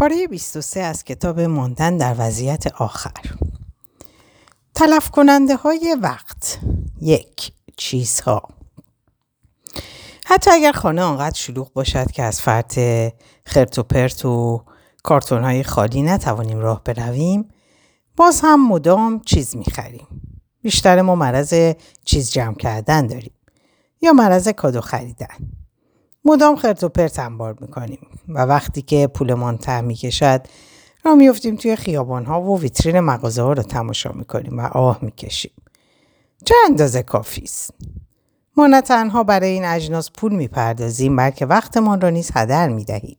[0.00, 3.12] پاره 23 از کتاب ماندن در وضعیت آخر.
[4.74, 6.58] تلف کننده های وقت.
[7.00, 8.42] یک چیزها.
[10.26, 12.78] حتی اگر خانه آنقدر شلوغ باشد که از فرط
[13.46, 14.64] خرت و پرت و
[15.02, 17.48] کارتون های خالی نتوانیم راه برویم
[18.16, 20.06] باز هم مدام چیز می‌خریم.
[20.62, 21.74] بیشتر ما مرض
[22.04, 23.34] چیز جمع کردن داریم
[24.02, 25.59] یا مرض کادو خریدن.
[26.24, 30.46] مدام خرت و پرت انبار می‌کنیم و وقتی که پولمان ته می‌کشد
[31.04, 35.52] را میفتیم توی خیابان ها و ویترین مغازه ها رو تماشا می‌کنیم و آه می‌کشیم.
[36.44, 37.74] چه اندازه کافی است؟
[38.56, 43.16] ما نه تنها برای این اجناس پول می‌پردازیم بلکه وقتمان را نیز هدر می‌دهیم.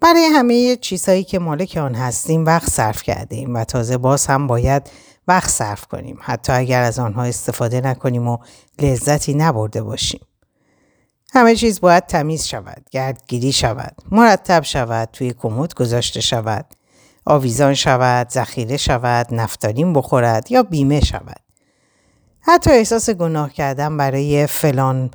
[0.00, 4.46] برای همه چیزهایی که مالک آن هستیم وقت صرف کرده ایم و تازه باز هم
[4.46, 4.90] باید
[5.28, 8.38] وقت صرف کنیم حتی اگر از آنها استفاده نکنیم و
[8.82, 10.20] لذتی نبرده باشیم.
[11.36, 16.66] همه چیز باید تمیز شود، گردگیری شود، مرتب شود، توی کمد گذاشته شود،
[17.24, 21.40] آویزان شود، ذخیره شود، نفتالین بخورد یا بیمه شود.
[22.40, 25.10] حتی احساس گناه کردن برای فلان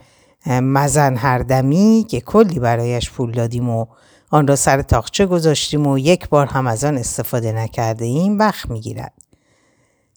[0.48, 3.86] مزن هردمی که کلی برایش پول دادیم و
[4.30, 8.70] آن را سر تاخچه گذاشتیم و یک بار هم از آن استفاده نکرده ایم وقت
[8.70, 9.14] می‌گیرد.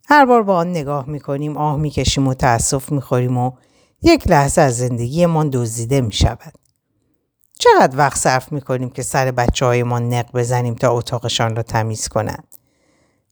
[0.09, 3.53] هر بار با آن نگاه می‌کنیم آه می‌کشیم و تأسف می‌خوریم و
[4.07, 6.55] یک لحظه از زندگیمان دزدیده می شود.
[7.59, 11.63] چقدر وقت صرف می کنیم که سر بچه های ما نق بزنیم تا اتاقشان را
[11.63, 12.47] تمیز کنند؟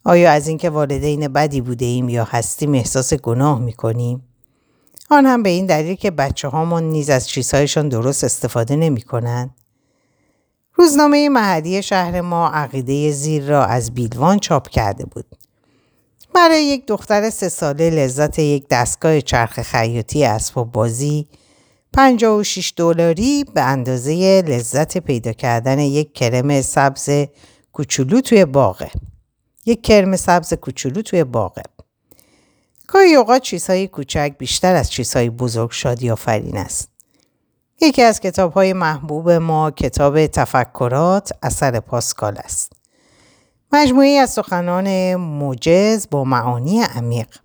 [0.05, 4.23] آیا از اینکه والدین بدی بوده ایم یا هستیم احساس گناه می کنیم؟
[5.11, 9.55] آن هم به این دلیل که بچه هامان نیز از چیزهایشان درست استفاده نمی کنند؟
[10.75, 15.27] روزنامه محلی شهر ما عقیده زیر را از بیلوان چاپ کرده بود.
[16.35, 21.29] برای یک دختر سه ساله لذت یک دستگاه چرخ خیاطی اسباب بازی
[21.93, 27.11] 56 دلاری به اندازه لذت پیدا کردن یک کرم سبز
[27.73, 28.91] کوچولو توی باغه.
[29.67, 31.63] یک کرم سبز کوچولو توی باغه.
[32.87, 36.89] گاهی اوقات چیزهای کوچک بیشتر از چیزهای بزرگ شادی آفرین است.
[37.81, 42.82] یکی از کتاب های محبوب ما کتاب تفکرات اثر پاسکال است.
[43.73, 47.37] مجموعی از سخنان موجز با معانی عمیق.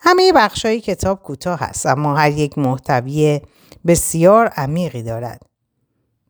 [0.00, 3.40] همه بخشای کتاب کوتاه است اما هر یک محتوی
[3.86, 5.42] بسیار عمیقی دارد.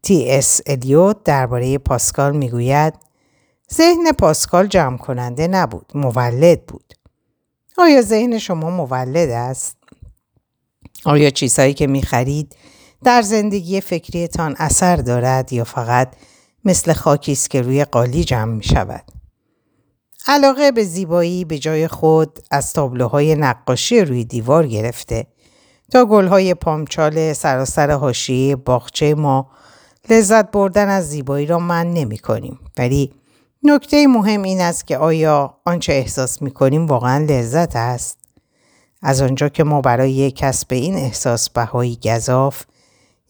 [0.02, 2.94] تی اس الیوت درباره پاسکال می‌گوید
[3.74, 6.94] ذهن پاسکال جمع کننده نبود، مولد بود.
[7.78, 9.76] آیا ذهن شما مولد است؟
[11.04, 12.56] آیا چیزهایی که می‌خرید
[13.04, 16.14] در زندگی فکریتان اثر دارد یا فقط
[16.64, 19.04] مثل خاکی است که روی قالی جمع می شود.
[20.26, 25.26] علاقه به زیبایی به جای خود از تابلوهای نقاشی روی دیوار گرفته
[25.92, 29.50] تا گلهای پامچال سراسر حاشیه باغچه ما
[30.10, 32.58] لذت بردن از زیبایی را من نمی کنیم.
[32.78, 33.12] ولی
[33.62, 38.18] نکته مهم این است که آیا آنچه احساس می کنیم واقعا لذت است؟
[39.02, 42.64] از آنجا که ما برای کسب این احساس بهایی گذاف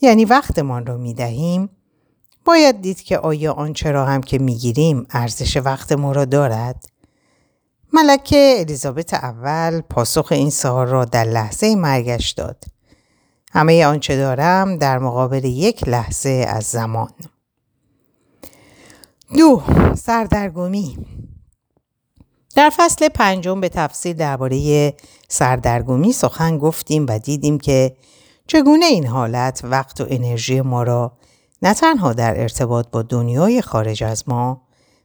[0.00, 1.68] یعنی وقتمان را می دهیم
[2.44, 6.84] باید دید که آیا آنچه را هم که می‌گیریم ارزش وقت ما را دارد؟
[7.92, 12.64] ملکه الیزابت اول پاسخ این سوال را در لحظه مرگش داد.
[13.52, 17.10] همه آنچه دارم در مقابل یک لحظه از زمان.
[19.36, 19.62] دو
[19.96, 20.98] سردرگمی
[22.54, 24.94] در فصل پنجم به تفصیل درباره
[25.28, 27.96] سردرگمی سخن گفتیم و دیدیم که
[28.46, 31.12] چگونه این حالت وقت و انرژی ما را
[31.64, 34.62] نه تنها در ارتباط با دنیای خارج از ما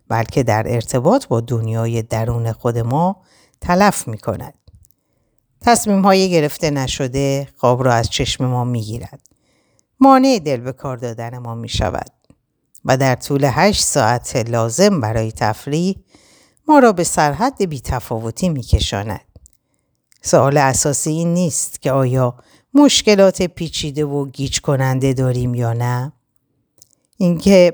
[0.08, 3.22] بلکه در ارتباط با دنیای درون خود ما
[3.62, 4.54] تلف می کند.
[5.62, 9.20] تصمیم های گرفته نشده خواب را از چشم ما می گیرد.
[10.00, 12.12] مانع دل به کار دادن ما می شود.
[12.86, 15.96] و در طول هشت ساعت لازم برای تفریح
[16.68, 19.26] ما را به سرحد بیتفاوتی می کشاند.
[20.22, 22.36] سوال اساسی این نیست که آیا
[22.74, 26.14] مشکلات پیچیده و گیج کننده داریم یا نه؟
[27.22, 27.74] اینکه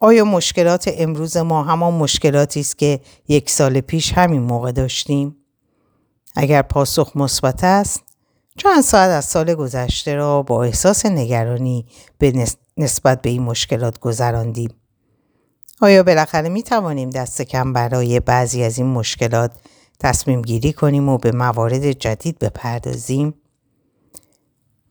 [0.00, 5.36] آیا مشکلات امروز ما همان مشکلاتی است که یک سال پیش همین موقع داشتیم؟
[6.36, 8.02] اگر پاسخ مثبت است
[8.58, 11.86] چند ساعت از سال گذشته را با احساس نگرانی
[12.18, 12.46] به
[12.76, 14.70] نسبت به این مشکلات گذراندیم
[15.80, 19.50] آیا بالاخره می توانیم دست کم برای بعضی از این مشکلات
[20.00, 23.34] تصمیم گیری کنیم و به موارد جدید بپردازیم؟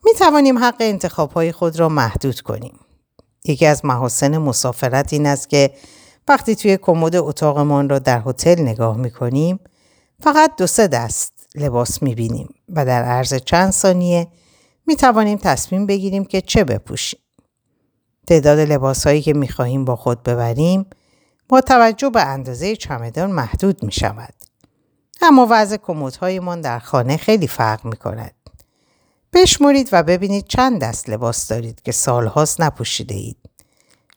[0.05, 2.79] می توانیم حق انتخاب های خود را محدود کنیم.
[3.45, 5.73] یکی از محاسن مسافرت این است که
[6.27, 9.59] وقتی توی کمد اتاقمان را در هتل نگاه می کنیم
[10.19, 14.27] فقط دو سه دست لباس می بینیم و در عرض چند ثانیه
[14.87, 17.19] می توانیم تصمیم بگیریم که چه بپوشیم.
[18.27, 20.85] تعداد لباسهایی که می‌خواهیم با خود ببریم
[21.49, 24.33] با توجه به اندازه چمدان محدود می شود.
[25.21, 28.44] اما وضع کمدهایمان در خانه خیلی فرق می کند.
[29.35, 33.37] بشمرید و ببینید چند دست لباس دارید که سالهاست نپوشیده اید.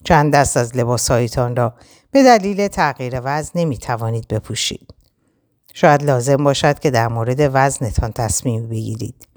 [0.05, 1.75] چند دست از لباسهایتان را
[2.11, 4.95] به دلیل تغییر وزن نمی توانید بپوشید.
[5.75, 9.29] شاید لازم باشد که در مورد وزنتان تصمیم بگیرید.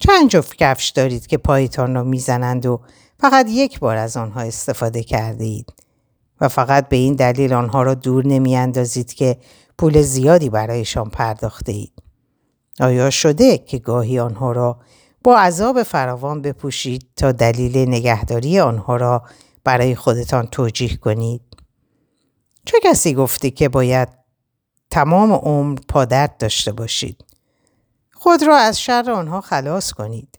[0.00, 2.80] چند جفت کفش دارید که پایتان را می‌زنند و
[3.20, 5.72] فقط یک بار از آنها استفاده کرده اید
[6.40, 9.36] و فقط به این دلیل آنها را دور نمی اندازید که
[9.78, 11.92] پول زیادی برایشان پرداخته اید.
[12.80, 14.78] آیا شده که گاهی آنها را
[15.24, 19.22] با عذاب فراوان بپوشید تا دلیل نگهداری آنها را
[19.64, 21.40] برای خودتان توجیه کنید؟
[22.64, 24.08] چه کسی گفته که باید
[24.90, 27.24] تمام عمر پادرد داشته باشید؟
[28.12, 30.38] خود را از شر آنها خلاص کنید.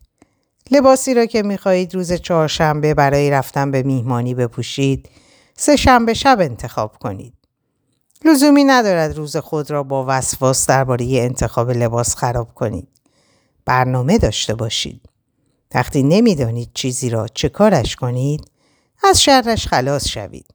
[0.71, 5.09] لباسی را که می‌خواهید روز چهارشنبه برای رفتن به میهمانی بپوشید
[5.57, 7.33] سه شنبه شب انتخاب کنید.
[8.25, 12.98] لزومی ندارد روز خود را با وسواس درباره انتخاب لباس خراب کنید.
[13.69, 15.01] برنامه داشته باشید.
[15.75, 18.51] وقتی نمی‌دانید چیزی را چه کارش کنید
[19.03, 20.45] از شرش خلاص شوید.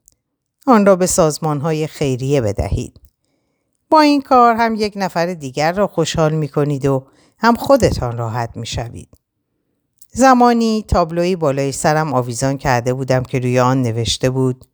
[0.67, 2.99] آن را به سازمان های خیریه بدهید.
[3.89, 7.07] با این کار هم یک نفر دیگر را خوشحال می کنید و
[7.37, 9.09] هم خودتان راحت می شوید.
[10.13, 14.65] زمانی تابلوی بالای سرم آویزان کرده بودم که روی آن نوشته بود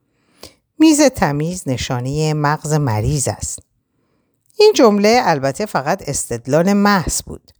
[0.79, 3.59] میز تمیز نشانه مغز مریض است.
[4.59, 7.51] این جمله البته فقط استدلال محض بود.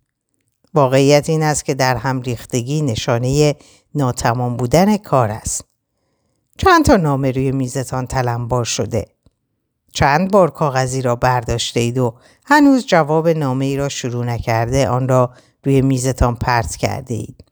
[0.74, 3.56] واقعیت این است که در هم ریختگی نشانه
[3.96, 5.66] ناتمام بودن کار است.
[6.58, 9.06] چند تا نامه روی میزتان تلمبار شده.
[9.94, 12.16] چند بار کاغذی را برداشته اید و
[12.46, 15.34] هنوز جواب نامه ای را شروع نکرده آن را
[15.64, 17.44] روی میزتان پرت کرده اید.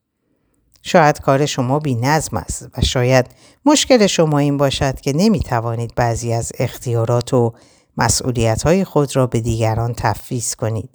[0.81, 3.25] شاید کار شما بی نظم است و شاید
[3.66, 7.54] مشکل شما این باشد که نمی توانید بعضی از اختیارات و
[7.98, 10.89] مسئولیت های خود را به دیگران تفویض کنید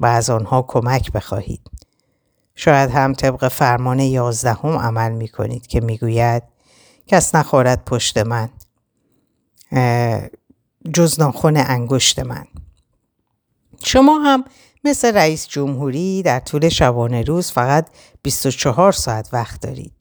[0.00, 1.70] و از آنها کمک بخواهید.
[2.54, 6.42] شاید هم طبق فرمان یازدهم عمل می کنید که می گوید
[7.06, 8.48] کس نخورد پشت من
[10.94, 12.46] جز ناخن انگشت من.
[13.84, 14.44] شما هم
[14.84, 17.86] مثل رئیس جمهوری در طول شبانه روز فقط
[18.22, 19.92] 24 ساعت وقت دارید.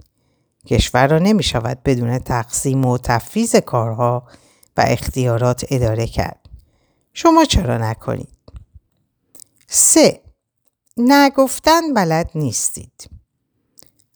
[0.67, 4.27] کشور را نمی شود بدون تقسیم و تفویض کارها
[4.77, 6.39] و اختیارات اداره کرد.
[7.13, 8.42] شما چرا نکنید؟
[9.75, 10.21] سه
[10.97, 13.09] نگفتن بلد نیستید.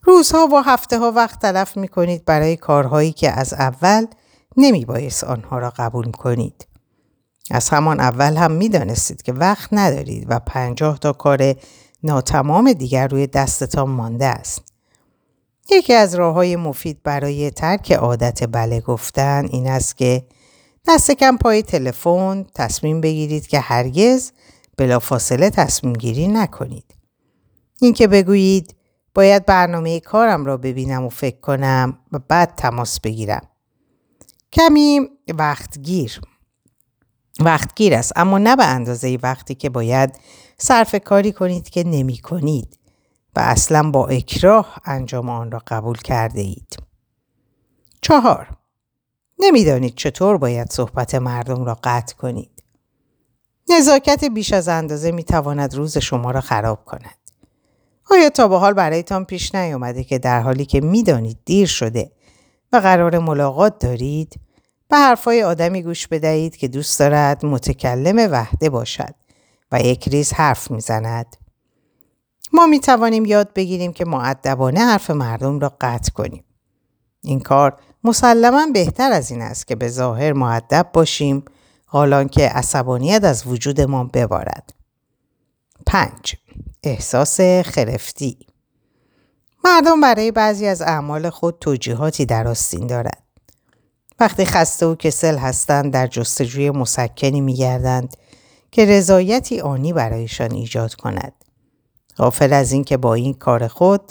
[0.04, 4.06] روزها و هفته ها وقت تلف می کنید برای کارهایی که از اول
[4.58, 6.68] نمی بایست آنها را قبول کنید.
[7.52, 11.56] از همان اول هم می دانستید که وقت ندارید و پنجاه تا کار
[12.04, 14.62] ناتمام دیگر روی دستتان مانده است.
[15.70, 20.26] یکی از راه های مفید برای ترک عادت بله گفتن این است که
[20.88, 24.32] دست کم پای تلفن تصمیم بگیرید که هرگز
[24.78, 26.96] بلافاصله تصمیم گیری نکنید.
[27.82, 28.76] اینکه بگویید
[29.16, 33.48] باید برنامه کارم را ببینم و فکر کنم و بعد تماس بگیرم.
[34.54, 35.02] کمی
[35.38, 36.22] وقتگیر
[37.40, 40.20] وقتگیر است اما نه به اندازه وقتی که باید
[40.58, 42.80] صرف کاری کنید که نمی کنید
[43.36, 46.78] و اصلا با اکراه انجام آن را قبول کرده اید.
[48.02, 48.58] چهار
[49.40, 52.57] نمی‌دانید چطور باید صحبت مردم را قطع کنید.
[53.70, 57.18] نزاکت بیش از اندازه می تواند روز شما را خراب کند.
[58.12, 62.12] آیا تا به حال برایتان پیش نیامده که در حالی که می‌دانید دیر شده
[62.74, 64.40] و قرار ملاقات دارید
[64.90, 69.16] به حرفای آدمی گوش بدهید که دوست دارد متکلم وحده باشد
[69.72, 71.38] و یک ریز حرف می‌زند.
[72.54, 76.44] ما می توانیم یاد بگیریم که معدبانه حرف مردم را قطع کنیم.
[77.24, 81.44] این کار مسلما بهتر از این است که به ظاهر معدب باشیم
[81.90, 84.74] حالان که عصبانیت از وجودمان ببارد.
[85.86, 86.12] 5.
[86.84, 88.38] احساس خرفتی
[89.64, 93.24] مردم برای بعضی از اعمال خود توجیهاتی در آستین دارد.
[94.20, 98.18] وقتی خسته و کسل هستند در جستجوی مسکنی میگردند
[98.72, 101.34] که رضایتی آنی برایشان ایجاد کند.
[102.18, 104.02] غافل از اینکه با این کار خود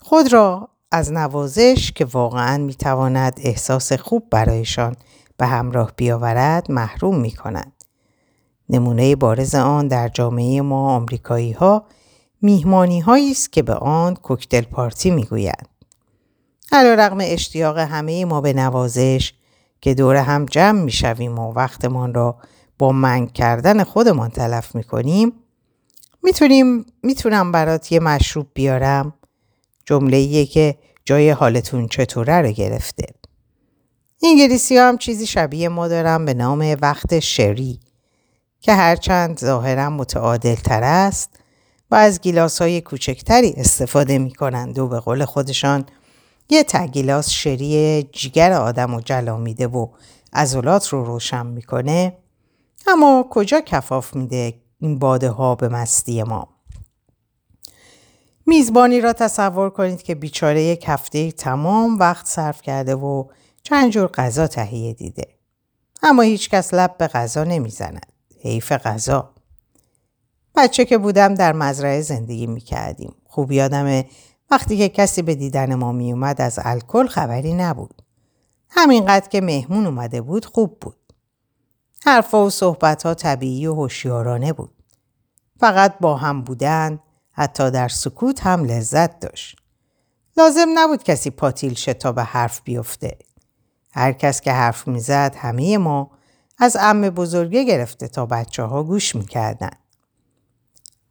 [0.00, 4.96] خود را از نوازش که واقعا می‌تواند احساس خوب برایشان
[5.36, 7.72] به همراه بیاورد محروم می کند.
[8.68, 11.86] نمونه بارز آن در جامعه ما آمریکایی ها
[12.42, 15.68] میهمانی هایی است که به آن کوکتل پارتی می‌گویند.
[16.72, 19.32] علا رقم اشتیاق همه ما به نوازش
[19.80, 22.36] که دور هم جمع می شویم و وقتمان را
[22.78, 25.32] با منگ کردن خودمان تلف می کنیم
[26.22, 29.14] می‌تونیم می‌تونم برات یه مشروب بیارم
[29.84, 33.04] جمله که جای حالتون چطوره رو گرفته.
[34.24, 37.80] انگلیسی هم چیزی شبیه ما دارن به نام وقت شری
[38.60, 41.30] که هرچند ظاهرا متعادل تر است
[41.90, 45.86] و از گیلاس های کوچکتری استفاده می کنند و به قول خودشان
[46.50, 49.88] یه تگیلاس شری جیگر آدم و جلا میده و
[50.32, 52.16] عضلات رو روشن می‌کنه.
[52.86, 56.48] اما کجا کفاف میده این باده ها به مستی ما؟
[58.46, 63.24] میزبانی را تصور کنید که بیچاره یک هفته تمام وقت صرف کرده و
[63.66, 65.28] چند جور غذا تهیه دیده.
[66.02, 68.12] اما هیچ کس لب به غذا نمی‌زند.
[68.40, 69.30] حیف غذا.
[70.54, 73.14] بچه که بودم در مزرعه زندگی می‌کردیم.
[73.26, 74.06] خوب یادمه
[74.50, 78.02] وقتی که کسی به دیدن ما میومد از الکل خبری نبود.
[78.70, 80.96] همینقدر که مهمون اومده بود خوب بود.
[82.04, 84.72] حرفا و صحبتها طبیعی و هوشیارانه بود.
[85.60, 86.98] فقط با هم بودن
[87.32, 89.56] حتی در سکوت هم لذت داشت.
[90.36, 93.18] لازم نبود کسی پاتیل شه تا به حرف بیفته.
[93.94, 96.10] هر کس که حرف می‌زد همه ما
[96.58, 99.70] از ام بزرگه گرفته تا بچه ها گوش می‌کردن.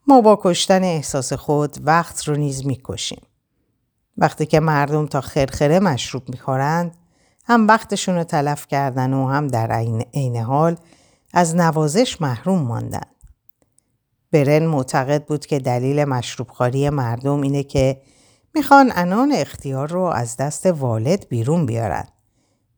[0.08, 3.22] ما با کشتن احساس خود وقت رو نیز می‌کشیم.
[4.18, 6.98] وقتی که مردم تا خرخره مشروب می‌خورند
[7.46, 9.72] هم وقتشون رو تلف کردن و هم در
[10.13, 10.78] عین حال
[11.34, 13.08] از نوازش محروم ماندن.
[14.32, 18.02] برن معتقد بود که دلیل مشروبخواری مردم اینه که
[18.56, 22.06] می‌خوان انان اختیار رو از دست والد بیرون بیارن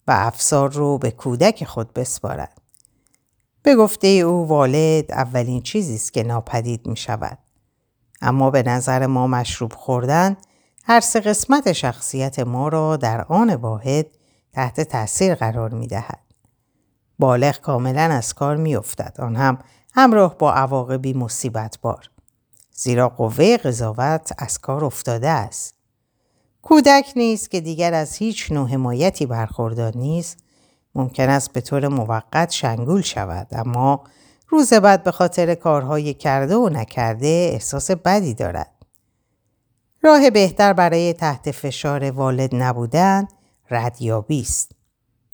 [0.07, 2.47] و افسار رو به کودک خود بسپارن.
[3.63, 7.37] به گفته او والد اولین چیزی است که ناپدید می شود.
[8.21, 10.37] اما به نظر ما مشروب خوردن
[10.83, 14.05] هر سه قسمت شخصیت ما را در آن واحد
[14.53, 16.19] تحت تاثیر قرار می دهد.
[17.19, 19.15] بالغ کاملا از کار می افتد.
[19.19, 19.57] آن هم
[19.93, 22.09] همراه با عواقبی مصیبت بار.
[22.71, 25.75] زیرا قوه قضاوت از کار افتاده است.
[26.65, 30.37] کودک نیست که دیگر از هیچ نوع حمایتی برخوردار نیست
[30.95, 34.03] ممکن است به طور موقت شنگول شود اما
[34.49, 38.71] روز بعد به خاطر کارهای کرده و نکرده احساس بدی دارد.
[40.01, 43.27] راه بهتر برای تحت فشار والد نبودن
[43.71, 44.71] ردیابی است.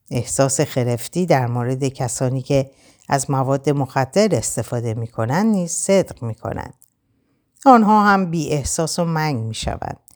[0.09, 2.71] احساس خرفتی در مورد کسانی که
[3.09, 6.73] از مواد مخدر استفاده می کنند نیز صدق می کنند.
[7.65, 10.10] آنها هم بی احساس و منگ می شوند.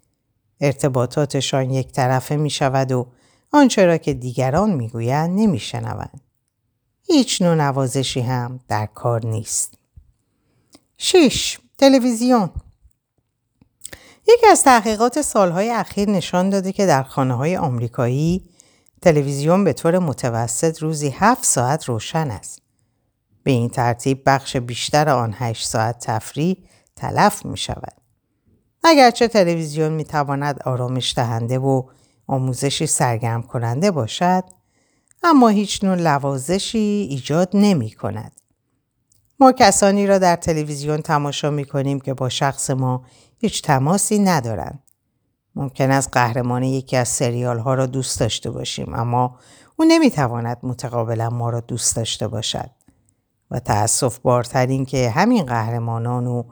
[0.61, 3.07] ارتباطاتشان یک طرفه می شود و
[3.51, 6.21] آنچه را که دیگران می‌گویند نمیشنوند.
[7.07, 9.73] هیچ نوع نوازشی هم در کار نیست.
[10.97, 11.57] 6.
[11.77, 12.49] تلویزیون
[14.27, 18.49] یکی از تحقیقات سالهای اخیر نشان داده که در خانه های آمریکایی
[19.01, 22.61] تلویزیون به طور متوسط روزی 7 ساعت روشن است.
[23.43, 26.57] به این ترتیب بخش بیشتر آن 8 ساعت تفریح
[26.95, 28.04] تلف می شود.
[28.87, 31.83] اگرچه تلویزیون می تواند آرامش دهنده و
[32.27, 34.43] آموزشی سرگرم کننده باشد
[35.23, 38.31] اما هیچ نوع لوازشی ایجاد نمی کند.
[39.39, 43.03] ما کسانی را در تلویزیون تماشا می کنیم که با شخص ما
[43.37, 44.83] هیچ تماسی ندارند.
[45.55, 49.39] ممکن است قهرمان یکی از سریال ها را دوست داشته باشیم اما
[49.75, 52.69] او نمی تواند متقابلا ما را دوست داشته باشد.
[53.51, 56.43] و تأصف بارتر که همین قهرمانان و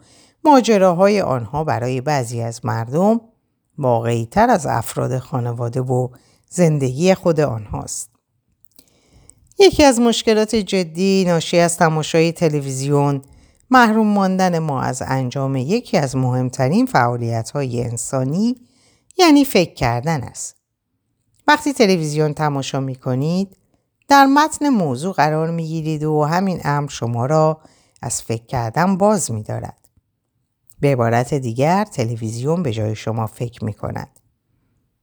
[0.46, 3.22] ماجراهای آنها برای بعضی از مردم
[3.78, 6.08] واقعی تر از افراد خانواده و
[6.50, 8.10] زندگی خود آنهاست.
[9.60, 13.22] یکی از مشکلات جدی ناشی از تماشای تلویزیون
[13.70, 18.56] محروم ماندن ما از انجام یکی از مهمترین فعالیت های انسانی
[19.18, 20.56] یعنی فکر کردن است.
[21.48, 23.58] وقتی تلویزیون تماشا می کنید
[24.08, 27.62] در متن موضوع قرار می گیرید و همین امر شما را
[28.02, 29.83] از فکر کردن باز می دارد.
[30.84, 34.20] به عبارت دیگر تلویزیون به جای شما فکر می کند.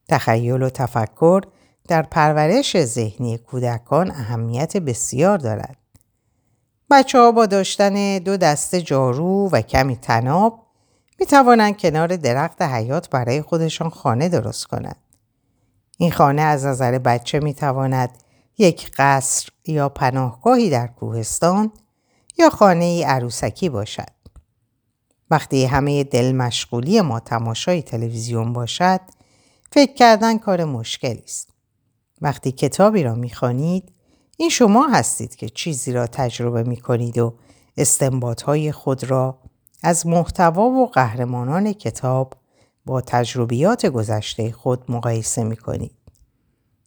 [0.09, 1.41] تخیل و تفکر
[1.89, 5.77] در پرورش ذهنی کودکان اهمیت بسیار دارد.
[6.91, 10.67] بچه ها با داشتن دو دسته جارو و کمی تناب
[11.21, 14.97] می توانند کنار درخت حیات برای خودشان خانه درست کنند.
[15.99, 18.11] این خانه از نظر بچه می تواند
[18.59, 21.73] یک قصر یا پناهگاهی در کوهستان
[22.39, 24.20] یا خانه ای عروسکی باشد.
[25.31, 29.01] وقتی همه دل مشغولی ما تماشای تلویزیون باشد
[29.73, 31.49] فکر کردن کار مشکلی است.
[32.21, 33.93] وقتی کتابی را می‌خوانید
[34.37, 37.35] این شما هستید که چیزی را تجربه می کنید و
[38.47, 39.39] های خود را
[39.83, 42.35] از محتوا و قهرمانان کتاب
[42.87, 45.93] با تجربیات گذشته خود مقایسه می کنید.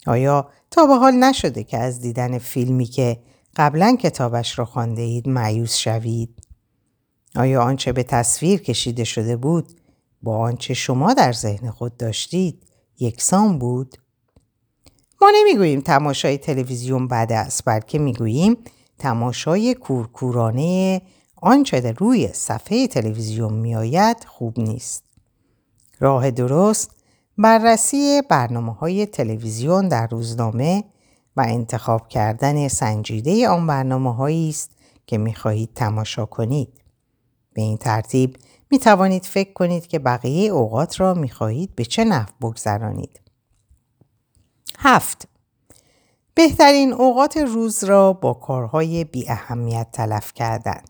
[0.07, 3.19] آیا تا به حال نشده که از دیدن فیلمی که
[3.55, 6.42] قبلا کتابش را خانده اید معیوس شوید؟
[7.35, 9.71] آیا آنچه به تصویر کشیده شده بود
[10.23, 12.63] با آنچه شما در ذهن خود داشتید
[12.99, 13.97] یکسان بود؟
[15.21, 18.57] ما نمی‌گوییم تماشای تلویزیون بد است بلکه می‌گوییم
[18.97, 21.01] تماشای کورکورانه
[21.35, 25.03] آنچه در روی صفحه تلویزیون میآید خوب نیست.
[25.99, 26.91] راه درست
[27.37, 30.83] بررسی برنامه های تلویزیون در روزنامه
[31.37, 34.71] و انتخاب کردن سنجیده آن برنامه است
[35.07, 36.82] که می خواهید تماشا کنید.
[37.53, 38.37] به این ترتیب
[38.71, 43.21] می توانید فکر کنید که بقیه اوقات را می خواهید به چه نحو بگذرانید.
[44.77, 45.27] هفت
[46.35, 50.81] بهترین اوقات روز را با کارهای بی اهمیت تلف کردن.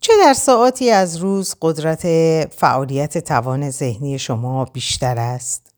[0.00, 2.06] چه در ساعتی از روز قدرت
[2.54, 5.74] فعالیت توان ذهنی شما بیشتر است؟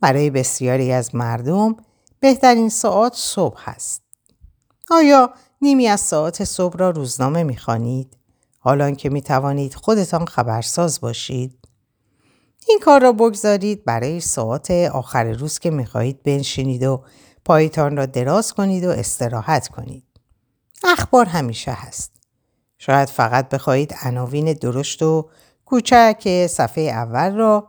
[0.00, 1.76] برای بسیاری از مردم
[2.20, 4.02] بهترین ساعت صبح است.
[4.90, 5.30] آیا
[5.62, 8.16] نیمی از ساعت صبح را روزنامه می‌خوانید؟
[8.64, 11.58] حالان که می توانید خودتان خبرساز باشید؟
[12.68, 17.04] این کار را بگذارید برای ساعت آخر روز که می خواهید بنشینید و
[17.44, 20.04] پایتان را دراز کنید و استراحت کنید.
[20.84, 22.12] اخبار همیشه هست.
[22.78, 25.28] شاید فقط بخواهید عناوین درشت و
[25.64, 27.68] کوچک صفحه اول را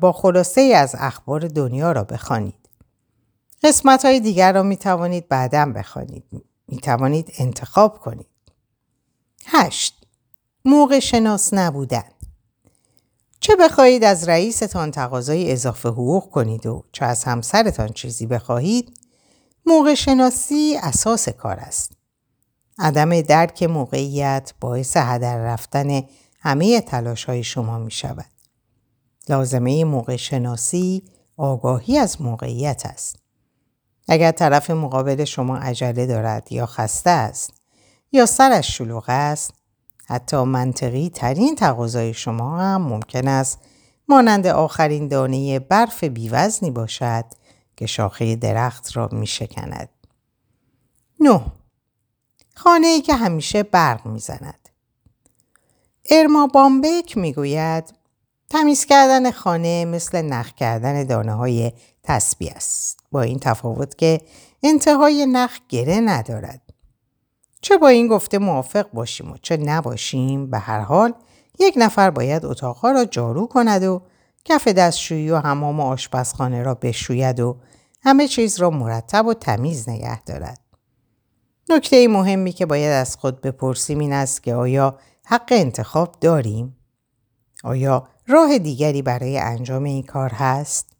[0.00, 2.68] با خلاصه از اخبار دنیا را بخوانید.
[3.62, 6.24] قسمت های دیگر را می توانید بعدا بخوانید.
[6.68, 8.33] می توانید انتخاب کنید.
[9.46, 10.06] هشت
[10.64, 12.04] موقع شناس نبودن
[13.40, 19.00] چه بخواهید از رئیستان تقاضای اضافه حقوق کنید و چه از همسرتان چیزی بخواهید
[19.66, 21.92] موقع شناسی اساس کار است.
[22.78, 26.02] عدم درک موقعیت باعث هدر رفتن
[26.40, 28.30] همه تلاش های شما می شود.
[29.28, 31.02] لازمه موقع شناسی
[31.36, 33.16] آگاهی از موقعیت است.
[34.08, 37.52] اگر طرف مقابل شما عجله دارد یا خسته است
[38.14, 39.54] یا سرش شلوغ است
[40.06, 43.58] حتی منطقی ترین تقاضای شما هم ممکن است
[44.08, 47.24] مانند آخرین دانه برف بیوزنی باشد
[47.76, 49.88] که شاخه درخت را می شکند.
[51.20, 51.40] 9.
[52.54, 54.68] خانه ای که همیشه برق می زند.
[56.10, 57.94] ارما بامبک می گوید
[58.50, 62.98] تمیز کردن خانه مثل نخ کردن دانه های تسبیح است.
[63.12, 64.20] با این تفاوت که
[64.62, 66.63] انتهای نخ گره ندارد.
[67.64, 71.12] چه با این گفته موافق باشیم و چه نباشیم به هر حال
[71.58, 74.02] یک نفر باید اتاقها را جارو کند و
[74.44, 77.56] کف دستشویی و حمام و آشپزخانه را بشوید و
[78.02, 80.60] همه چیز را مرتب و تمیز نگه دارد.
[81.68, 86.76] نکته مهمی که باید از خود بپرسیم این است که آیا حق انتخاب داریم؟
[87.64, 90.92] آیا راه دیگری برای انجام این کار هست؟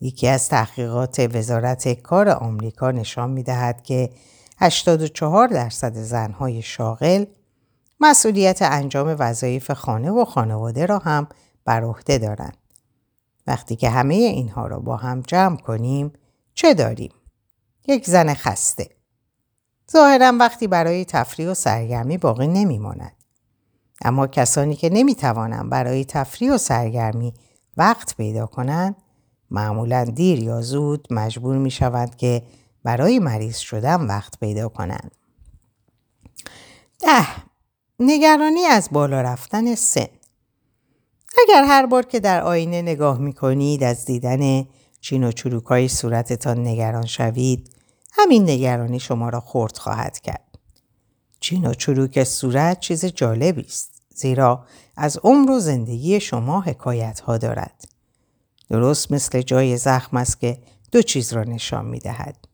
[0.00, 4.10] یکی از تحقیقات وزارت کار آمریکا نشان می دهد که
[4.60, 7.24] 84 درصد زنهای شاغل
[8.00, 11.28] مسئولیت انجام وظایف خانه و خانواده را هم
[11.64, 12.56] بر عهده دارند.
[13.46, 16.12] وقتی که همه اینها را با هم جمع کنیم
[16.54, 17.12] چه داریم؟
[17.88, 18.88] یک زن خسته.
[19.92, 23.12] ظاهرا وقتی برای تفریح و سرگرمی باقی نمیماند.
[24.04, 27.34] اما کسانی که نمی‌توانند برای تفریح و سرگرمی
[27.76, 28.96] وقت پیدا کنند
[29.50, 32.42] معمولا دیر یا زود مجبور می شوند که
[32.88, 35.10] برای مریض شدن وقت پیدا کنند.
[37.00, 37.26] ده
[37.98, 40.06] نگرانی از بالا رفتن سن
[41.42, 44.64] اگر هر بار که در آینه نگاه می کنید از دیدن
[45.00, 47.70] چین و چروکای صورتتان نگران شوید
[48.12, 50.58] همین نگرانی شما را خورد خواهد کرد.
[51.40, 54.64] چین و چروک صورت چیز جالبی است زیرا
[54.96, 57.88] از عمر و زندگی شما حکایت ها دارد.
[58.70, 60.58] درست مثل جای زخم است که
[60.92, 62.47] دو چیز را نشان می دهد.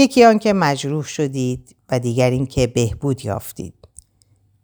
[0.00, 3.74] یکی آنکه مجروح شدید و دیگر اینکه بهبود یافتید.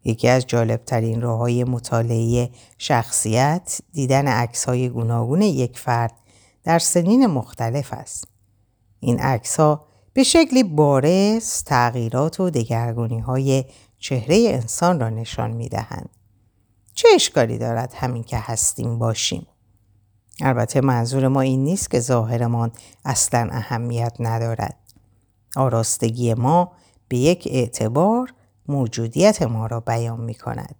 [0.05, 6.13] یکی از جالبترین راه های مطالعه شخصیت دیدن عکس های گوناگون یک فرد
[6.65, 8.29] در سنین مختلف است.
[9.01, 13.65] این عکس ها به شکلی بارز تغییرات و دگرگونی های
[13.99, 16.09] چهره انسان را نشان می دهند.
[16.95, 19.47] چه اشکالی دارد همین که هستیم باشیم؟
[20.41, 22.73] البته منظور ما این نیست که ظاهرمان
[23.05, 24.86] اصلا اهمیت ندارد.
[25.57, 26.73] آراستگی ما
[27.09, 28.35] به یک اعتبار
[28.69, 30.75] موجودیت ما را بیان می کند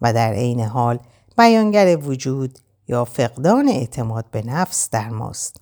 [0.00, 0.98] و در عین حال
[1.38, 2.58] بیانگر وجود
[2.88, 5.60] یا فقدان اعتماد به نفس در ماست.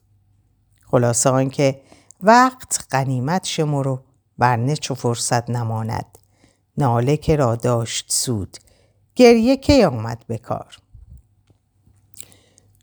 [0.90, 1.80] خلاصه آنکه
[2.22, 4.00] وقت قنیمت شمرو
[4.38, 6.18] ورنه چو فرصت نماند.
[6.78, 8.56] ناله که را داشت سود.
[9.14, 10.76] گریه که آمد به کار؟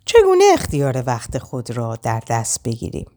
[0.06, 3.08] چگونه اختیار وقت خود را در دست بگیریم؟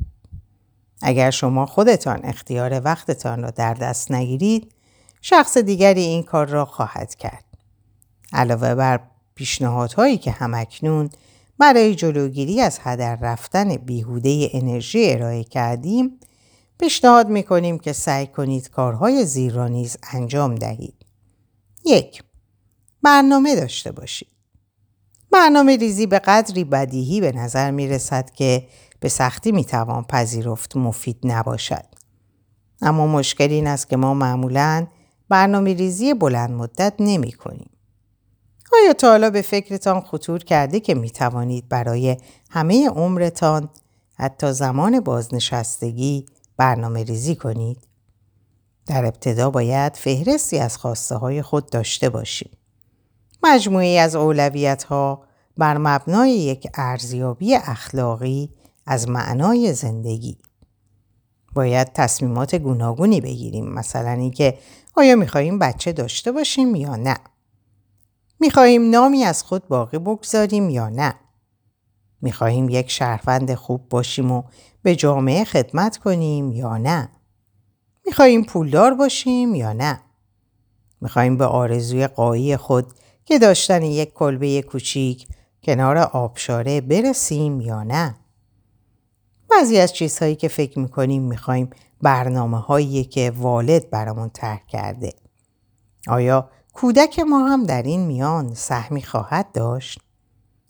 [1.02, 4.72] اگر شما خودتان اختیار وقتتان را در دست نگیرید
[5.22, 7.44] شخص دیگری این کار را خواهد کرد.
[8.32, 9.00] علاوه بر
[9.34, 11.10] پیشنهادهایی که همکنون
[11.58, 16.20] برای جلوگیری از هدر رفتن بیهوده انرژی ارائه کردیم
[16.78, 20.94] پیشنهاد می‌کنیم که سعی کنید کارهای زیر را نیز انجام دهید.
[21.84, 22.22] یک
[23.02, 24.28] برنامه داشته باشید.
[25.30, 28.68] برنامه ریزی به قدری بدیهی به نظر می رسد که
[29.00, 31.84] به سختی می توان پذیرفت مفید نباشد.
[32.82, 34.86] اما مشکل این است که ما معمولا
[35.28, 37.70] برنامه ریزی بلند مدت نمی کنیم.
[38.72, 42.16] آیا تا حالا به فکرتان خطور کرده که می توانید برای
[42.50, 43.70] همه عمرتان
[44.14, 47.88] حتی زمان بازنشستگی برنامه ریزی کنید؟
[48.86, 52.50] در ابتدا باید فهرستی از خواسته های خود داشته باشیم.
[53.42, 55.22] مجموعی از اولویت ها
[55.56, 58.50] بر مبنای یک ارزیابی اخلاقی
[58.88, 60.38] از معنای زندگی.
[61.54, 63.66] باید تصمیمات گوناگونی بگیریم.
[63.68, 64.58] مثلا اینکه
[64.96, 67.16] آیا می‌خواهیم بچه داشته باشیم یا نه؟
[68.40, 71.14] می‌خواهیم نامی از خود باقی بگذاریم یا نه؟
[72.20, 74.42] می‌خواهیم یک شهروند خوب باشیم و
[74.82, 77.08] به جامعه خدمت کنیم یا نه؟
[78.06, 80.00] می‌خواهیم پولدار باشیم یا نه؟
[81.00, 82.92] می‌خواهیم به آرزوی قایی خود
[83.24, 85.28] که داشتن یک کلبه کوچیک
[85.62, 88.14] کنار آبشاره برسیم یا نه؟
[89.50, 91.70] بعضی از چیزهایی که فکر می‌کنیم می‌خوایم
[92.02, 95.12] برنامه هایی که والد برامون طرح کرده.
[96.08, 100.00] آیا کودک ما هم در این میان سهمی خواهد داشت؟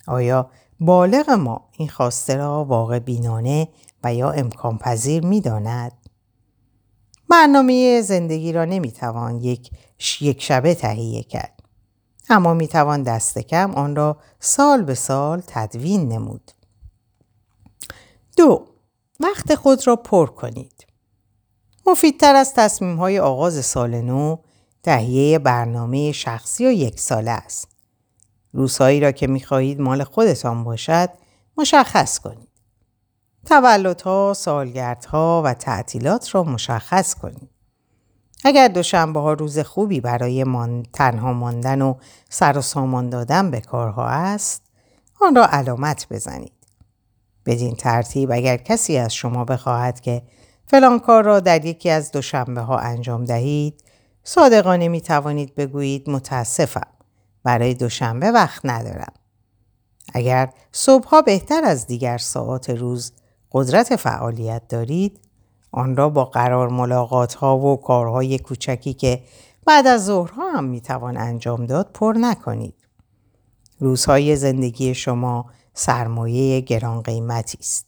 [0.06, 3.68] آیا بالغ ما این خواسته را واقع بینانه
[4.04, 5.92] و یا امکان پذیر می داند؟
[7.30, 9.70] برنامه زندگی را نمی توان یک,
[10.20, 11.62] یک شبه تهیه کرد.
[12.30, 16.50] اما می توان دست کم آن را سال به سال تدوین نمود.
[18.38, 18.66] دو
[19.20, 20.86] وقت خود را پر کنید.
[21.86, 24.36] مفیدتر از تصمیم های آغاز سال نو
[24.82, 27.68] تهیه برنامه شخصی و یک ساله است.
[28.52, 31.10] روزهایی را که می خواهید مال خودتان باشد
[31.56, 32.48] مشخص کنید.
[33.46, 37.50] تولدها، سالگردها و تعطیلات را مشخص کنید.
[38.44, 41.94] اگر دوشنبه ها روز خوبی برای من تنها ماندن و
[42.28, 44.62] سر و سامان دادن به کارها است،
[45.20, 46.57] آن را علامت بزنید.
[47.48, 50.22] بدین ترتیب اگر کسی از شما بخواهد که
[50.66, 53.84] فلان کار را در یکی از دوشنبه ها انجام دهید
[54.24, 56.86] صادقانه می توانید بگویید متاسفم
[57.42, 59.12] برای دوشنبه وقت ندارم.
[60.14, 63.12] اگر صبحها بهتر از دیگر ساعات روز
[63.52, 65.20] قدرت فعالیت دارید
[65.72, 69.22] آن را با قرار ملاقات ها و کارهای کوچکی که
[69.66, 72.74] بعد از ظهرها هم می توان انجام داد پر نکنید.
[73.78, 75.46] روزهای زندگی شما
[75.78, 77.86] سرمایه گران قیمتی است.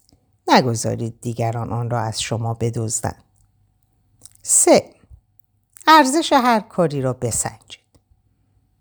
[0.48, 3.24] نگذارید دیگران آن را از شما بدزدند.
[4.42, 4.94] سه
[5.86, 7.80] ارزش هر کاری را بسنجید.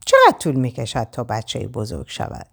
[0.05, 2.47] چقدر طول می کشد تا بچه بزرگ شود؟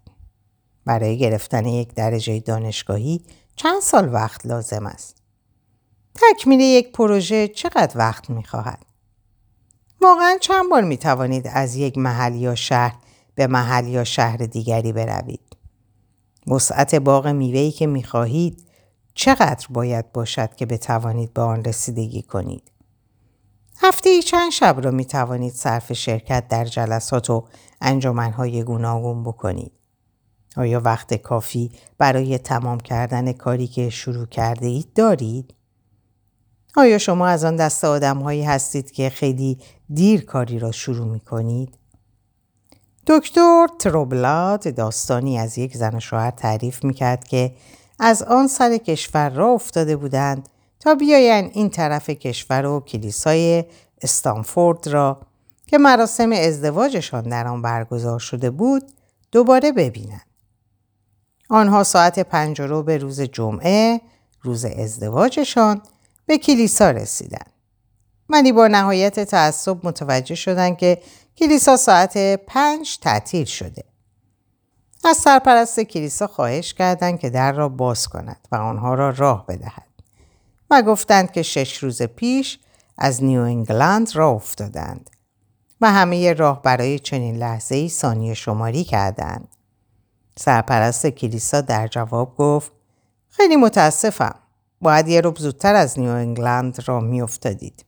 [0.85, 3.25] برای گرفتن یک درجه دانشگاهی
[3.57, 5.17] چند سال وقت لازم است؟
[6.15, 8.85] تکمیل یک پروژه چقدر وقت می خواهد؟
[10.01, 12.97] واقعا چند بار می توانید از یک محل یا شهر
[13.35, 15.57] به محل یا شهر دیگری بروید؟
[16.47, 18.67] وسعت باغ میوهی که می‌خواهید
[19.15, 22.73] چقدر باید باشد که بتوانید به آن رسیدگی کنید؟
[23.79, 27.45] هفته ای چند شب را می توانید صرف شرکت در جلسات و
[27.81, 29.73] انجمنهای گوناگون بکنید؟
[30.57, 35.55] آیا وقت کافی برای تمام کردن کاری که شروع کرده اید دارید؟
[36.77, 39.59] آیا شما از آن دست آدم هایی هستید که خیلی
[39.95, 41.79] دیر کاری را شروع می کنید؟
[43.07, 47.55] دکتر تروبلاد داستانی از یک زن و شوهر تعریف می‌کرد که
[47.99, 50.49] از آن سر کشور را افتاده بودند
[50.81, 53.65] تا بیاین این طرف کشور و کلیسای
[54.03, 55.21] استانفورد را
[55.67, 58.83] که مراسم ازدواجشان در آن برگزار شده بود
[59.33, 60.27] دوباره ببینند.
[61.51, 64.01] آنها ساعت پنج به روز جمعه
[64.43, 65.83] روز ازدواجشان
[66.27, 67.53] به کلیسا رسیدند.
[68.29, 70.99] ولی با نهایت تعصب متوجه شدند که
[71.39, 73.85] کلیسا ساعت پنج تعطیل شده.
[75.05, 79.87] از سرپرست کلیسا خواهش کردند که در را باز کند و آنها را راه بدهد
[80.71, 82.59] و گفتند که شش روز پیش
[82.99, 85.11] از نیو انگلند را افتادند
[85.81, 89.49] و همه راه برای چنین لحظه ای ثانیه شماری کردند.
[90.39, 92.73] سرپرست کلیسا در جواب گفت
[93.29, 94.35] خیلی متاسفم.
[94.81, 97.85] باید یه روب زودتر از نیو انگلند را می افتادید.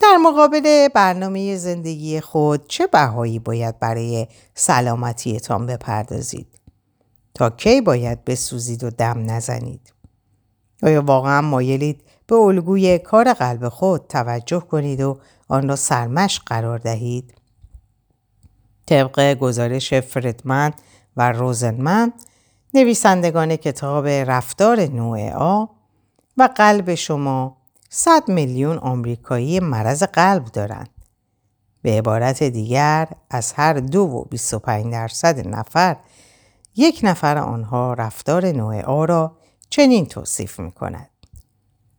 [0.00, 6.46] در مقابل برنامه زندگی خود چه بهایی باید برای سلامتیتان بپردازید؟
[7.34, 9.94] تا کی باید بسوزید و دم نزنید؟
[10.82, 16.78] آیا واقعا مایلید به الگوی کار قلب خود توجه کنید و آن را سرمشق قرار
[16.78, 17.34] دهید؟
[18.86, 20.72] طبق گزارش فردمن
[21.16, 22.12] و روزنمن
[22.74, 25.66] نویسندگان کتاب رفتار نوع آ
[26.36, 27.59] و قلب شما
[27.92, 30.88] 100 میلیون آمریکایی مرض قلب دارند.
[31.82, 35.96] به عبارت دیگر از هر دو و 25 درصد نفر
[36.76, 39.36] یک نفر آنها رفتار نوع آ را
[39.70, 41.10] چنین توصیف می کند.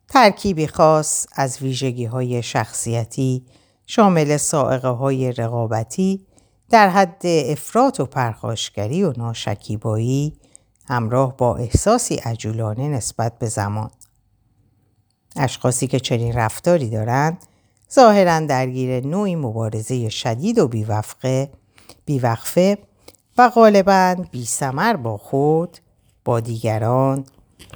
[0.08, 3.46] ترکیبی خاص از ویژگی های شخصیتی
[3.86, 6.26] شامل سائقه های رقابتی
[6.70, 10.38] در حد افراط و پرخاشگری و ناشکیبایی
[10.88, 13.90] همراه با احساسی عجولانه نسبت به زمان.
[15.36, 17.38] اشخاصی که چنین رفتاری دارند
[17.94, 21.50] ظاهرا درگیر نوعی مبارزه شدید و بیوفقه
[22.04, 22.78] بیوقفه
[23.38, 25.78] و غالبا بی سمر با خود،
[26.24, 27.24] با دیگران،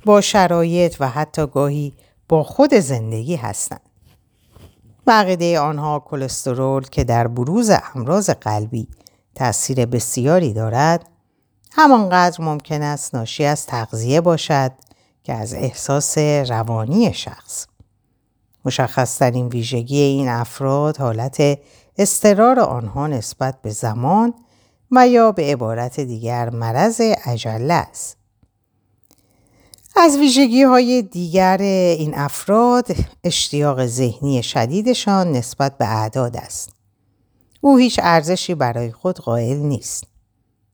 [0.04, 1.92] با شرایط و حتی گاهی
[2.28, 3.80] با خود زندگی هستند.
[5.06, 8.88] بقیده آنها کلسترول که در بروز امراض قلبی
[9.34, 11.08] تاثیر بسیاری دارد
[11.72, 14.72] همانقدر ممکن است ناشی از تغذیه باشد
[15.26, 17.66] که از احساس روانی شخص.
[18.64, 21.58] مشخصترین ویژگی این افراد حالت
[21.98, 24.34] استرار آنها نسبت به زمان
[24.90, 28.16] و یا به عبارت دیگر مرض عجله است.
[29.96, 31.58] از ویژگی های دیگر
[31.98, 32.86] این افراد
[33.24, 36.70] اشتیاق ذهنی شدیدشان نسبت به اعداد است.
[37.60, 40.04] او هیچ ارزشی برای خود قائل نیست.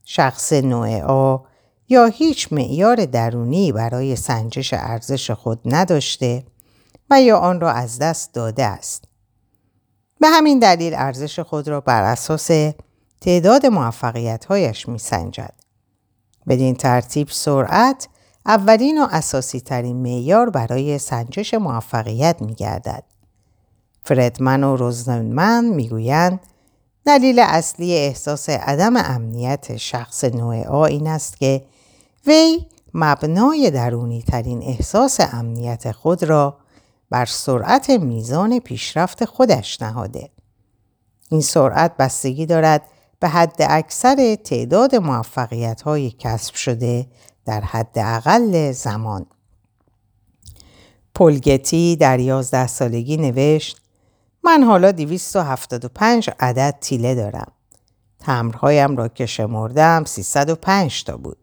[0.04, 1.51] شخص نوع آ
[1.92, 6.44] یا هیچ معیار درونی برای سنجش ارزش خود نداشته
[7.11, 9.05] و یا آن را از دست داده است.
[10.20, 12.50] به همین دلیل ارزش خود را بر اساس
[13.20, 14.50] تعداد موفقیت
[14.88, 15.55] می سنجد.
[16.48, 18.09] بدین ترتیب سرعت
[18.46, 23.05] اولین و اساسی ترین معیار برای سنجش موفقیت می گردد.
[24.02, 26.40] فردمن و روزنمن می گویند
[27.07, 31.62] دلیل اصلی احساس عدم امنیت شخص نوع آ این است که
[32.26, 36.58] وی مبنای درونی ترین احساس امنیت خود را
[37.11, 40.30] بر سرعت میزان پیشرفت خودش نهاده.
[41.30, 42.82] این سرعت بستگی دارد
[43.20, 47.06] به حد اکثر تعداد موفقیت های کسب شده
[47.44, 49.26] در حد اقل زمان.
[51.14, 53.80] پولگتی در یازده سالگی نوشت
[54.44, 57.52] من حالا 275 عدد تیله دارم.
[58.18, 61.41] تمرهایم را که شمردم 305 تا بود.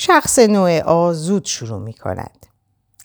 [0.00, 2.46] شخص نوع آ زود شروع می کند.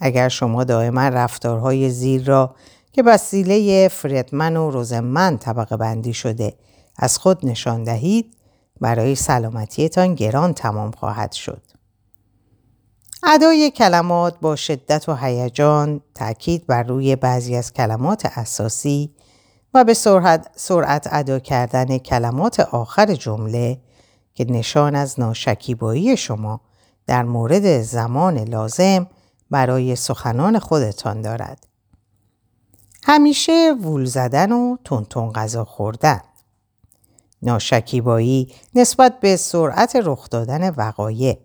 [0.02, 2.56] اگر شما دائما رفتارهای زیر را
[2.92, 6.54] که وسیله فردمن و روزمن طبقه بندی شده
[6.98, 8.38] از خود نشان دهید
[8.82, 11.62] برای سلامتیتان گران تمام خواهد شد.
[13.24, 19.16] ادای کلمات با شدت و هیجان تاکید بر روی بعضی از کلمات اساسی
[19.74, 23.82] و به سرعت, سرعت ادا کردن کلمات آخر جمله
[24.34, 26.62] که نشان از ناشکیبایی شما
[27.08, 29.08] در مورد زمان لازم
[29.52, 31.68] برای سخنان خودتان دارد.
[33.04, 36.22] همیشه وول زدن و تونتون غذا خوردن.
[37.42, 41.38] ناشکیبایی نسبت به سرعت رخ دادن وقایع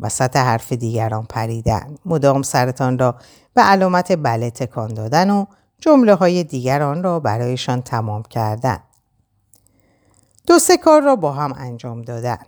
[0.00, 3.14] وسط حرف دیگران پریدن مدام سرتان را
[3.54, 5.46] به علامت بله تکان دادن و
[5.80, 8.78] جمله های دیگران را برایشان تمام کردن
[10.46, 12.38] دو سه کار را با هم انجام دادن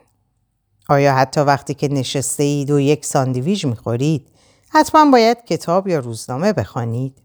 [0.88, 4.28] آیا حتی وقتی که نشسته اید و یک ساندویژ می‌خورید
[4.68, 7.22] حتما باید کتاب یا روزنامه بخوانید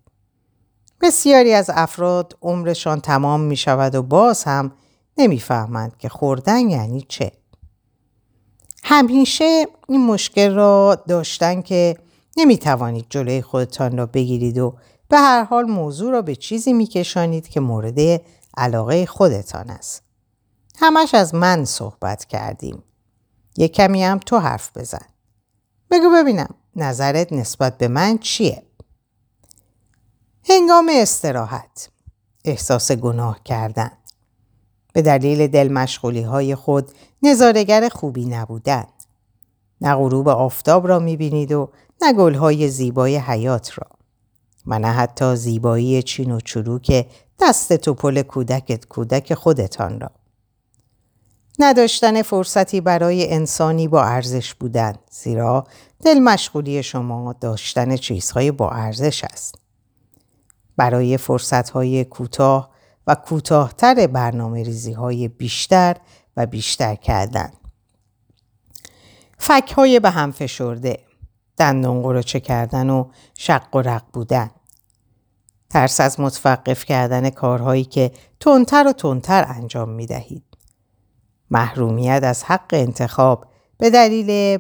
[1.02, 4.72] بسیاری از افراد عمرشان تمام می شود و باز هم
[5.18, 7.32] نمی‌فهمند که خوردن یعنی چه.
[8.84, 11.98] همیشه این مشکل را داشتن که
[12.38, 14.76] نمی توانید جلوی خودتان را بگیرید و
[15.10, 18.22] به هر حال موضوع را به چیزی میکشانید که مورد
[18.58, 20.04] علاقه خودتان است.
[20.80, 22.84] همش از من صحبت کردیم.
[23.58, 25.06] یه کمی هم تو حرف بزن.
[25.92, 28.64] بگو ببینم نظرت نسبت به من چیه؟
[30.50, 31.90] هنگام استراحت
[32.46, 33.92] احساس گناه کردن
[34.94, 36.92] به دلیل دل مشغولی های خود
[37.24, 38.86] نظارگر خوبی نبودن
[39.82, 41.70] نه غروب آفتاب را می‌بینید و
[42.02, 43.88] نه گلهای زیبای حیات را
[44.66, 47.08] و نه حتی زیبایی چین و چروک
[47.40, 50.12] دست توپل کودک کودک خودتان را
[51.64, 55.64] نداشتن فرصتی برای انسانی با ارزش بودن زیرا
[56.04, 59.56] دل مشغولی شما داشتن چیزهای با ارزش است
[60.78, 62.70] برای فرصتهای کوتاه
[63.08, 65.96] و کوتاهتر برنامه ریزی های بیشتر
[66.38, 67.52] و بیشتر کردن.
[69.38, 71.00] فک های به هم فشرده،
[71.58, 73.06] دندون قروچه کردن و
[73.38, 74.52] شق و رق بودن.
[75.70, 80.51] ترس از متوقف کردن کارهایی که تندتر و تندتر انجام می دهید.
[81.52, 83.46] محرومیت از حق انتخاب
[83.78, 84.60] به دلیل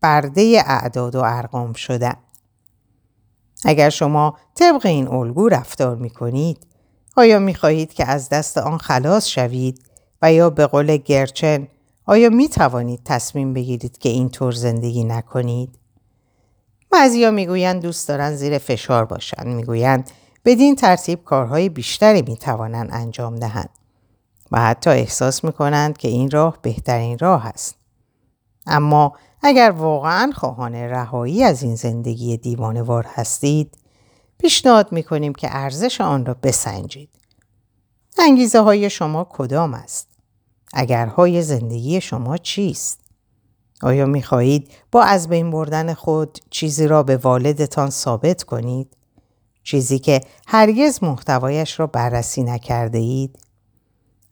[0.00, 2.16] برده اعداد و ارقام شدن.
[3.64, 6.66] اگر شما طبق این الگو رفتار می کنید
[7.16, 9.82] آیا می خواهید که از دست آن خلاص شوید
[10.22, 11.68] و یا به قول گرچن
[12.06, 15.78] آیا می توانید تصمیم بگیرید که اینطور زندگی نکنید؟
[16.90, 20.10] بعضیا می‌گویند دوست دارند زیر فشار باشند می‌گویند
[20.44, 23.70] بدین ترتیب کارهای بیشتری می توانند انجام دهند
[24.52, 27.74] و حتی احساس می کنند که این راه بهترین راه است.
[28.66, 33.78] اما اگر واقعا خواهان رهایی از این زندگی دیوانوار هستید
[34.38, 37.10] پیشنهاد می کنیم که ارزش آن را بسنجید.
[38.18, 40.08] انگیزه های شما کدام است؟
[40.72, 43.00] اگرهای زندگی شما چیست؟
[43.82, 48.96] آیا می خواهید با از بین بردن خود چیزی را به والدتان ثابت کنید؟
[49.62, 53.38] چیزی که هرگز محتوایش را بررسی نکرده اید؟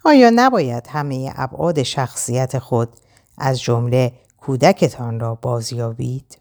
[0.06, 2.88] آیا نباید همه ابعاد شخصیت خود
[3.38, 6.38] از جمله کودکتان را بازیابید؟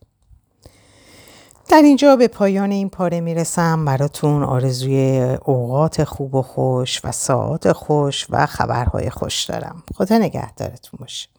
[1.70, 3.86] در اینجا به پایان این پاره می‌رسم.
[3.86, 9.84] براتون آرزوی اوقات خوب و خوش و ساعات خوش و خبرهای خوش دارم.
[9.96, 11.30] خدا نگهدارتون باشه.